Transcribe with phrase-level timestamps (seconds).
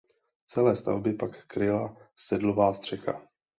[0.47, 3.21] Celé stavby pak kryla sedlová střecha.